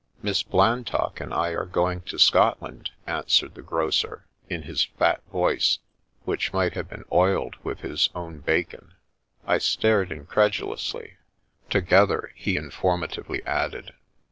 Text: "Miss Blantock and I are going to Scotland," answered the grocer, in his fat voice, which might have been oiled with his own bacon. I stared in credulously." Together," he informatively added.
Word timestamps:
"Miss 0.23 0.41
Blantock 0.41 1.19
and 1.21 1.31
I 1.31 1.49
are 1.49 1.67
going 1.67 2.01
to 2.09 2.17
Scotland," 2.17 2.89
answered 3.05 3.53
the 3.53 3.61
grocer, 3.61 4.25
in 4.49 4.63
his 4.63 4.85
fat 4.85 5.21
voice, 5.31 5.77
which 6.25 6.51
might 6.51 6.73
have 6.73 6.89
been 6.89 7.05
oiled 7.11 7.55
with 7.63 7.81
his 7.81 8.09
own 8.15 8.39
bacon. 8.39 8.95
I 9.45 9.59
stared 9.59 10.11
in 10.11 10.25
credulously." 10.25 11.17
Together," 11.69 12.31
he 12.33 12.55
informatively 12.57 13.45
added. 13.45 13.93